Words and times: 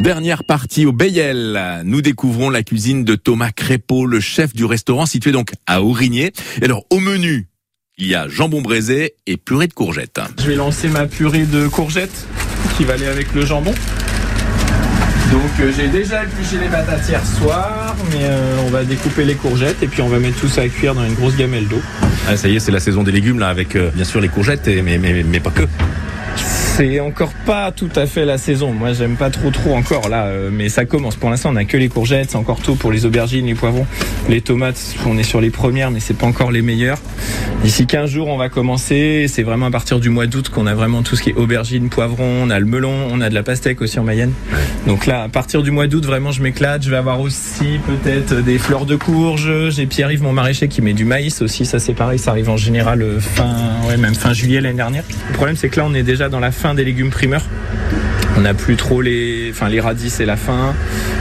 Dernière 0.00 0.44
partie 0.44 0.86
au 0.86 0.92
Bayel. 0.92 1.82
Nous 1.84 2.00
découvrons 2.00 2.48
la 2.48 2.62
cuisine 2.62 3.04
de 3.04 3.16
Thomas 3.16 3.50
Crépeau, 3.50 4.06
le 4.06 4.18
chef 4.18 4.54
du 4.54 4.64
restaurant 4.64 5.04
situé 5.04 5.30
donc 5.30 5.52
à 5.66 5.82
Aurigné. 5.82 6.32
Et 6.62 6.64
alors, 6.64 6.84
au 6.88 7.00
menu, 7.00 7.48
il 7.98 8.06
y 8.06 8.14
a 8.14 8.26
jambon 8.26 8.62
braisé 8.62 9.12
et 9.26 9.36
purée 9.36 9.66
de 9.66 9.74
courgettes. 9.74 10.18
Je 10.38 10.46
vais 10.46 10.54
lancer 10.54 10.88
ma 10.88 11.06
purée 11.06 11.44
de 11.44 11.68
courgettes 11.68 12.26
qui 12.78 12.84
va 12.84 12.94
aller 12.94 13.08
avec 13.08 13.34
le 13.34 13.44
jambon. 13.44 13.74
Donc 15.32 15.50
euh, 15.60 15.70
j'ai 15.76 15.88
déjà 15.88 16.24
épluché 16.24 16.56
les 16.58 16.68
patates 16.68 17.06
hier 17.06 17.24
soir, 17.24 17.94
mais 18.10 18.22
euh, 18.22 18.56
on 18.66 18.70
va 18.70 18.84
découper 18.84 19.26
les 19.26 19.34
courgettes 19.34 19.82
et 19.82 19.86
puis 19.86 20.00
on 20.00 20.08
va 20.08 20.18
mettre 20.18 20.40
tout 20.40 20.48
ça 20.48 20.62
à 20.62 20.68
cuire 20.68 20.94
dans 20.94 21.04
une 21.04 21.12
grosse 21.12 21.36
gamelle 21.36 21.68
d'eau. 21.68 21.82
Ah, 22.26 22.38
ça 22.38 22.48
y 22.48 22.56
est, 22.56 22.60
c'est 22.60 22.72
la 22.72 22.80
saison 22.80 23.02
des 23.02 23.12
légumes 23.12 23.38
là, 23.38 23.48
avec 23.48 23.76
euh, 23.76 23.90
bien 23.94 24.04
sûr 24.04 24.22
les 24.22 24.28
courgettes, 24.28 24.66
et, 24.66 24.80
mais, 24.80 24.96
mais, 24.96 25.22
mais 25.22 25.40
pas 25.40 25.50
que. 25.50 25.64
C'est 26.76 27.00
encore 27.00 27.32
pas 27.44 27.72
tout 27.72 27.90
à 27.94 28.06
fait 28.06 28.24
la 28.24 28.38
saison. 28.38 28.72
Moi, 28.72 28.92
j'aime 28.92 29.16
pas 29.16 29.28
trop 29.28 29.50
trop 29.50 29.74
encore 29.74 30.08
là, 30.08 30.26
euh, 30.26 30.50
mais 30.52 30.68
ça 30.68 30.84
commence. 30.86 31.16
Pour 31.16 31.28
l'instant, 31.28 31.50
on 31.52 31.56
a 31.56 31.64
que 31.64 31.76
les 31.76 31.88
courgettes, 31.88 32.30
c'est 32.30 32.36
encore 32.36 32.60
tôt 32.60 32.74
pour 32.74 32.90
les 32.90 33.04
aubergines, 33.04 33.44
les 33.46 33.54
poivrons, 33.54 33.86
les 34.28 34.40
tomates. 34.40 34.80
On 35.06 35.18
est 35.18 35.22
sur 35.22 35.40
les 35.40 35.50
premières, 35.50 35.90
mais 35.90 36.00
c'est 36.00 36.16
pas 36.16 36.26
encore 36.26 36.50
les 36.50 36.62
meilleures. 36.62 36.98
D'ici 37.62 37.86
15 37.86 38.08
jours, 38.08 38.28
on 38.28 38.38
va 38.38 38.48
commencer. 38.48 39.26
C'est 39.28 39.42
vraiment 39.42 39.66
à 39.66 39.70
partir 39.70 40.00
du 40.00 40.08
mois 40.08 40.26
d'août 40.26 40.48
qu'on 40.48 40.66
a 40.66 40.74
vraiment 40.74 41.02
tout 41.02 41.16
ce 41.16 41.22
qui 41.22 41.30
est 41.30 41.34
aubergines, 41.34 41.90
poivrons. 41.90 42.44
On 42.44 42.50
a 42.50 42.58
le 42.58 42.64
melon, 42.64 43.08
on 43.10 43.20
a 43.20 43.28
de 43.28 43.34
la 43.34 43.42
pastèque 43.42 43.82
aussi 43.82 43.98
en 43.98 44.04
Mayenne. 44.04 44.32
Donc 44.86 45.04
là, 45.06 45.24
à 45.24 45.28
partir 45.28 45.62
du 45.62 45.70
mois 45.70 45.86
d'août, 45.86 46.06
vraiment, 46.06 46.32
je 46.32 46.42
m'éclate. 46.42 46.82
Je 46.82 46.90
vais 46.90 46.96
avoir 46.96 47.20
aussi 47.20 47.78
peut-être 47.86 48.42
des 48.42 48.58
fleurs 48.58 48.86
de 48.86 48.96
courge. 48.96 49.70
J'ai 49.70 49.86
Pierre-Yves, 49.86 50.22
mon 50.22 50.32
maraîcher, 50.32 50.68
qui 50.68 50.80
met 50.80 50.94
du 50.94 51.04
maïs 51.04 51.42
aussi. 51.42 51.66
Ça, 51.66 51.78
c'est 51.78 51.94
pareil. 51.94 52.18
Ça 52.18 52.30
arrive 52.30 52.48
en 52.48 52.56
général 52.56 53.02
euh, 53.02 53.20
fin, 53.20 53.54
même 53.98 54.14
fin 54.14 54.32
juillet 54.32 54.62
l'année 54.62 54.76
dernière. 54.76 55.04
Le 55.28 55.34
problème, 55.34 55.56
c'est 55.56 55.68
que 55.68 55.80
là, 55.80 55.86
on 55.86 55.92
est 55.92 56.02
déjà 56.02 56.30
dans 56.30 56.40
la 56.40 56.52
fin 56.52 56.69
des 56.74 56.84
légumes 56.84 57.10
primeurs. 57.10 57.44
On 58.36 58.42
n'a 58.42 58.54
plus 58.54 58.76
trop 58.76 59.02
les, 59.02 59.48
enfin 59.50 59.68
les 59.68 59.80
radis 59.80 60.08
c'est 60.08 60.24
la 60.24 60.36
fin, 60.36 60.74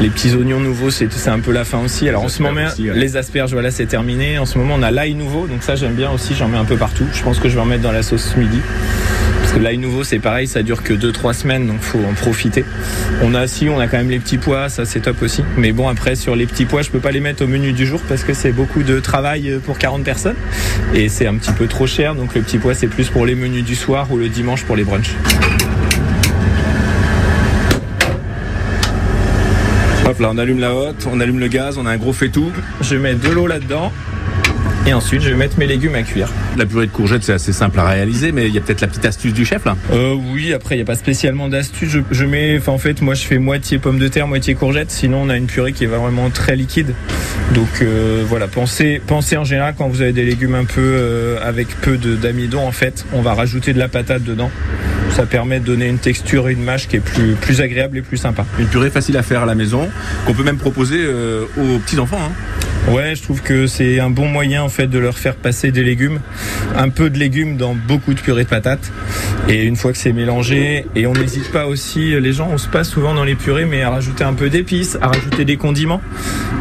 les 0.00 0.08
petits 0.08 0.34
oignons 0.34 0.58
nouveaux 0.58 0.90
c'est 0.90 1.28
un 1.28 1.40
peu 1.40 1.52
la 1.52 1.64
fin 1.64 1.78
aussi. 1.78 2.08
Alors 2.08 2.24
en 2.24 2.28
ce 2.28 2.42
moment 2.42 2.66
aussi, 2.66 2.90
ouais. 2.90 2.98
les 2.98 3.16
asperges 3.16 3.52
voilà 3.52 3.70
c'est 3.70 3.86
terminé. 3.86 4.38
En 4.38 4.46
ce 4.46 4.58
moment 4.58 4.74
on 4.78 4.82
a 4.82 4.90
l'ail 4.90 5.14
nouveau 5.14 5.46
donc 5.46 5.62
ça 5.62 5.76
j'aime 5.76 5.94
bien 5.94 6.10
aussi 6.10 6.34
j'en 6.34 6.48
mets 6.48 6.58
un 6.58 6.64
peu 6.64 6.76
partout. 6.76 7.06
Je 7.12 7.22
pense 7.22 7.38
que 7.38 7.48
je 7.48 7.54
vais 7.54 7.60
en 7.60 7.66
mettre 7.66 7.82
dans 7.82 7.92
la 7.92 8.02
sauce 8.02 8.34
midi 8.36 8.60
que 9.54 9.60
l'ail 9.60 9.78
nouveau 9.78 10.02
c'est 10.02 10.18
pareil 10.18 10.48
ça 10.48 10.62
dure 10.62 10.82
que 10.82 10.92
2-3 10.92 11.32
semaines 11.32 11.66
donc 11.66 11.80
faut 11.80 12.00
en 12.00 12.14
profiter. 12.14 12.64
On 13.22 13.34
a 13.34 13.46
si 13.46 13.68
on 13.68 13.78
a 13.78 13.86
quand 13.86 13.98
même 13.98 14.10
les 14.10 14.18
petits 14.18 14.38
pois 14.38 14.68
ça 14.68 14.84
c'est 14.84 15.00
top 15.00 15.22
aussi. 15.22 15.42
Mais 15.56 15.72
bon 15.72 15.88
après 15.88 16.16
sur 16.16 16.34
les 16.34 16.46
petits 16.46 16.64
pois 16.64 16.82
je 16.82 16.90
peux 16.90 16.98
pas 16.98 17.12
les 17.12 17.20
mettre 17.20 17.44
au 17.44 17.46
menu 17.46 17.72
du 17.72 17.86
jour 17.86 18.00
parce 18.08 18.24
que 18.24 18.34
c'est 18.34 18.52
beaucoup 18.52 18.82
de 18.82 18.98
travail 19.00 19.60
pour 19.64 19.78
40 19.78 20.02
personnes 20.02 20.36
et 20.94 21.08
c'est 21.08 21.26
un 21.26 21.34
petit 21.36 21.52
peu 21.52 21.66
trop 21.66 21.86
cher 21.86 22.14
donc 22.14 22.34
le 22.34 22.40
petit 22.40 22.58
pois 22.58 22.74
c'est 22.74 22.88
plus 22.88 23.08
pour 23.08 23.26
les 23.26 23.34
menus 23.34 23.64
du 23.64 23.76
soir 23.76 24.10
ou 24.10 24.16
le 24.16 24.28
dimanche 24.28 24.64
pour 24.64 24.76
les 24.76 24.84
brunchs. 24.84 25.14
Hop 30.06 30.20
là, 30.20 30.30
on 30.34 30.38
allume 30.38 30.60
la 30.60 30.74
hotte, 30.74 31.08
on 31.10 31.18
allume 31.18 31.38
le 31.38 31.48
gaz, 31.48 31.78
on 31.78 31.86
a 31.86 31.90
un 31.90 31.96
gros 31.96 32.12
faitout. 32.12 32.52
Je 32.82 32.94
mets 32.96 33.14
de 33.14 33.28
l'eau 33.30 33.46
là-dedans. 33.46 33.90
Et 34.86 34.92
ensuite, 34.92 35.22
je 35.22 35.30
vais 35.30 35.36
mettre 35.36 35.58
mes 35.58 35.66
légumes 35.66 35.94
à 35.94 36.02
cuire. 36.02 36.28
La 36.58 36.66
purée 36.66 36.86
de 36.86 36.92
courgettes, 36.92 37.24
c'est 37.24 37.32
assez 37.32 37.54
simple 37.54 37.80
à 37.80 37.88
réaliser, 37.88 38.32
mais 38.32 38.48
il 38.48 38.54
y 38.54 38.58
a 38.58 38.60
peut-être 38.60 38.82
la 38.82 38.86
petite 38.86 39.06
astuce 39.06 39.32
du 39.32 39.46
chef 39.46 39.64
là. 39.64 39.76
Euh, 39.92 40.14
oui, 40.32 40.52
après, 40.52 40.74
il 40.74 40.78
n'y 40.78 40.82
a 40.82 40.86
pas 40.86 40.94
spécialement 40.94 41.48
d'astuce. 41.48 41.88
Je, 41.88 42.00
je 42.10 42.24
mets, 42.26 42.58
enfin, 42.58 42.72
en 42.72 42.78
fait, 42.78 43.00
moi, 43.00 43.14
je 43.14 43.24
fais 43.24 43.38
moitié 43.38 43.78
pommes 43.78 43.98
de 43.98 44.08
terre, 44.08 44.26
moitié 44.26 44.54
courgettes. 44.54 44.90
Sinon, 44.90 45.22
on 45.22 45.28
a 45.30 45.36
une 45.38 45.46
purée 45.46 45.72
qui 45.72 45.84
est 45.84 45.86
vraiment 45.86 46.28
très 46.28 46.54
liquide. 46.54 46.94
Donc, 47.54 47.80
euh, 47.80 48.22
voilà, 48.28 48.46
pensez, 48.46 49.00
pensez 49.06 49.38
en 49.38 49.44
général 49.44 49.74
quand 49.76 49.88
vous 49.88 50.02
avez 50.02 50.12
des 50.12 50.24
légumes 50.24 50.54
un 50.54 50.64
peu 50.64 50.80
euh, 50.80 51.38
avec 51.42 51.68
peu 51.80 51.96
d'amidon, 51.96 52.66
en 52.66 52.72
fait, 52.72 53.06
on 53.14 53.22
va 53.22 53.32
rajouter 53.32 53.72
de 53.72 53.78
la 53.78 53.88
patate 53.88 54.22
dedans. 54.22 54.50
Ça 55.12 55.24
permet 55.24 55.60
de 55.60 55.64
donner 55.64 55.88
une 55.88 55.98
texture 55.98 56.48
et 56.48 56.52
une 56.52 56.62
mâche 56.64 56.88
qui 56.88 56.96
est 56.96 57.00
plus, 57.00 57.34
plus 57.40 57.60
agréable 57.60 57.98
et 57.98 58.02
plus 58.02 58.16
sympa. 58.16 58.44
Une 58.58 58.66
purée 58.66 58.90
facile 58.90 59.16
à 59.16 59.22
faire 59.22 59.44
à 59.44 59.46
la 59.46 59.54
maison, 59.54 59.88
qu'on 60.26 60.34
peut 60.34 60.42
même 60.42 60.56
proposer 60.58 60.98
euh, 61.00 61.44
aux 61.56 61.78
petits 61.78 61.98
enfants. 61.98 62.18
Hein. 62.20 62.32
Ouais, 62.88 63.14
je 63.16 63.22
trouve 63.22 63.40
que 63.40 63.66
c'est 63.66 63.98
un 63.98 64.10
bon 64.10 64.28
moyen 64.28 64.62
en 64.62 64.68
fait 64.68 64.86
de 64.86 64.98
leur 64.98 65.16
faire 65.16 65.36
passer 65.36 65.72
des 65.72 65.82
légumes, 65.82 66.20
un 66.76 66.90
peu 66.90 67.08
de 67.08 67.18
légumes 67.18 67.56
dans 67.56 67.74
beaucoup 67.74 68.12
de 68.12 68.20
purée 68.20 68.44
de 68.44 68.48
patates. 68.48 68.92
Et 69.48 69.64
une 69.64 69.76
fois 69.76 69.92
que 69.92 69.98
c'est 69.98 70.12
mélangé, 70.12 70.86
et 70.94 71.06
on 71.06 71.14
n'hésite 71.14 71.50
pas 71.50 71.66
aussi, 71.66 72.18
les 72.20 72.32
gens 72.32 72.50
on 72.52 72.58
se 72.58 72.68
passe 72.68 72.90
souvent 72.90 73.14
dans 73.14 73.24
les 73.24 73.36
purées, 73.36 73.64
mais 73.64 73.82
à 73.82 73.90
rajouter 73.90 74.24
un 74.24 74.34
peu 74.34 74.50
d'épices, 74.50 74.98
à 75.00 75.08
rajouter 75.08 75.44
des 75.46 75.56
condiments. 75.56 76.02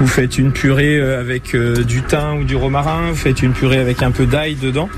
Vous 0.00 0.06
faites 0.08 0.38
une 0.38 0.52
purée 0.52 0.98
euh, 0.98 1.20
avec 1.20 1.54
euh, 1.54 1.82
du 1.82 2.02
thym 2.02 2.40
ou 2.40 2.44
du 2.44 2.54
romarin, 2.56 3.10
vous 3.10 3.16
faites 3.16 3.42
une 3.42 3.52
purée 3.52 3.78
avec 3.78 4.02
un 4.02 4.10
peu 4.10 4.26
d'ail 4.26 4.54
dedans, 4.56 4.88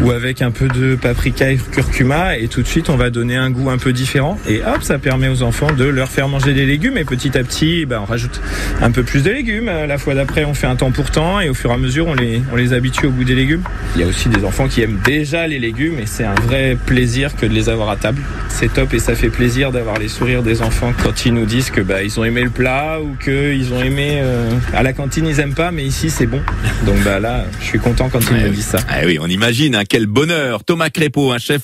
ou 0.00 0.10
avec 0.10 0.42
un 0.42 0.50
peu 0.50 0.68
de 0.68 0.94
paprika 0.94 1.50
et 1.50 1.56
curcuma, 1.56 2.36
et 2.38 2.48
tout 2.48 2.62
de 2.62 2.66
suite 2.66 2.88
on 2.90 2.96
va 2.96 3.10
donner 3.10 3.36
un 3.36 3.50
goût 3.50 3.70
un 3.70 3.78
peu 3.78 3.92
différent. 3.92 4.38
Et 4.48 4.62
hop, 4.62 4.82
ça 4.82 4.98
permet 4.98 5.28
aux 5.28 5.42
enfants 5.42 5.72
de 5.72 5.84
leur 5.84 6.08
faire 6.08 6.28
manger 6.28 6.54
des 6.54 6.66
légumes, 6.66 6.96
et 6.98 7.04
petit 7.04 7.36
à 7.36 7.44
petit, 7.44 7.86
ben, 7.86 8.00
on 8.02 8.06
rajoute 8.06 8.40
un 8.80 8.90
peu 8.90 9.02
plus 9.02 9.22
de 9.22 9.30
légumes. 9.30 9.68
Euh, 9.68 9.86
La 9.86 9.98
fois 9.98 10.14
d'après, 10.14 10.44
on 10.44 10.54
fait 10.54 10.61
un 10.66 10.76
temps 10.76 10.90
pour 10.90 11.10
temps 11.10 11.40
et 11.40 11.48
au 11.48 11.54
fur 11.54 11.70
et 11.70 11.74
à 11.74 11.78
mesure, 11.78 12.06
on 12.06 12.14
les, 12.14 12.42
on 12.52 12.56
les 12.56 12.72
habitue 12.72 13.06
au 13.06 13.10
goût 13.10 13.24
des 13.24 13.34
légumes. 13.34 13.62
Il 13.94 14.00
y 14.00 14.04
a 14.04 14.06
aussi 14.06 14.28
des 14.28 14.44
enfants 14.44 14.68
qui 14.68 14.82
aiment 14.82 15.00
déjà 15.04 15.46
les 15.46 15.58
légumes 15.58 15.98
et 15.98 16.06
c'est 16.06 16.24
un 16.24 16.34
vrai 16.34 16.76
plaisir 16.86 17.34
que 17.36 17.46
de 17.46 17.52
les 17.52 17.68
avoir 17.68 17.90
à 17.90 17.96
table. 17.96 18.22
C'est 18.48 18.72
top 18.72 18.94
et 18.94 18.98
ça 18.98 19.14
fait 19.14 19.28
plaisir 19.28 19.72
d'avoir 19.72 19.98
les 19.98 20.08
sourires 20.08 20.42
des 20.42 20.62
enfants 20.62 20.92
quand 21.02 21.24
ils 21.26 21.34
nous 21.34 21.46
disent 21.46 21.70
que 21.70 21.80
bah, 21.80 22.02
ils 22.02 22.18
ont 22.18 22.24
aimé 22.24 22.42
le 22.42 22.50
plat 22.50 22.98
ou 23.00 23.16
qu'ils 23.22 23.72
ont 23.72 23.82
aimé 23.82 24.18
euh, 24.22 24.50
à 24.74 24.82
la 24.82 24.92
cantine 24.92 25.26
ils 25.26 25.40
aiment 25.40 25.54
pas 25.54 25.70
mais 25.70 25.84
ici 25.84 26.10
c'est 26.10 26.26
bon. 26.26 26.40
Donc 26.86 26.98
bah 27.04 27.20
là, 27.20 27.44
je 27.60 27.66
suis 27.66 27.78
content 27.78 28.08
quand 28.08 28.20
ils 28.30 28.36
me 28.36 28.48
disent 28.50 28.66
ça. 28.66 28.78
Ah 28.88 29.00
oui, 29.04 29.18
on 29.20 29.26
imagine, 29.26 29.74
hein, 29.74 29.84
quel 29.88 30.06
bonheur. 30.06 30.64
Thomas 30.64 30.90
Crépeau, 30.90 31.32
un 31.32 31.38
chef 31.38 31.62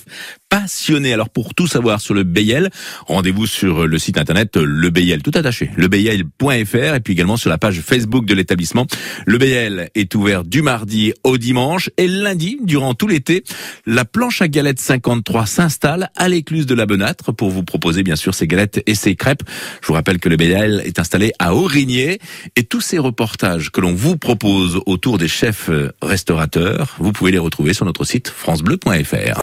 passionné. 0.48 1.12
Alors 1.12 1.28
pour 1.28 1.54
tout 1.54 1.66
savoir 1.66 2.00
sur 2.00 2.14
le 2.14 2.24
Bayel, 2.24 2.70
rendez-vous 3.06 3.46
sur 3.46 3.86
le 3.86 3.98
site 3.98 4.18
internet 4.18 4.56
Le 4.56 4.90
Bayel, 4.90 5.22
tout 5.22 5.32
attaché, 5.34 5.70
lebayel.fr 5.76 6.94
et 6.94 7.00
puis 7.00 7.12
également 7.12 7.36
sur 7.36 7.50
la 7.50 7.58
page 7.58 7.80
Facebook 7.80 8.24
de 8.24 8.34
l'établissement. 8.34 8.86
Le 9.26 9.38
Bayel 9.38 9.90
est 9.94 10.14
ouvert 10.14 10.44
du 10.44 10.62
mardi 10.62 11.12
au 11.24 11.38
dimanche 11.38 11.90
et 11.96 12.08
lundi, 12.08 12.58
durant 12.62 12.94
tout 12.94 13.08
l'été, 13.08 13.44
la 13.86 14.04
planche 14.04 14.42
à 14.42 14.48
galettes 14.48 14.80
53 14.80 15.46
s'installe 15.46 16.10
à 16.16 16.28
l'écluse 16.28 16.66
de 16.66 16.74
la 16.74 16.86
Benâtre 16.86 17.32
pour 17.32 17.50
vous 17.50 17.62
proposer 17.62 18.02
bien 18.02 18.16
sûr 18.16 18.34
ses 18.34 18.46
galettes 18.46 18.82
et 18.86 18.94
ses 18.94 19.16
crêpes. 19.16 19.42
Je 19.82 19.86
vous 19.86 19.94
rappelle 19.94 20.18
que 20.18 20.28
le 20.28 20.36
Bayel 20.36 20.82
est 20.84 20.98
installé 20.98 21.32
à 21.38 21.54
Aurigné 21.54 22.18
et 22.56 22.64
tous 22.64 22.80
ces 22.80 22.98
reportages 22.98 23.70
que 23.70 23.80
l'on 23.80 23.94
vous 23.94 24.16
propose 24.16 24.80
autour 24.86 25.18
des 25.18 25.28
chefs 25.28 25.68
euh, 25.68 25.92
restaurateurs, 26.00 26.96
vous 26.98 27.12
pouvez 27.12 27.32
les 27.32 27.38
retrouver 27.38 27.74
sur 27.74 27.84
notre 27.84 28.04
site 28.04 28.28
francebleu.fr. 28.28 29.36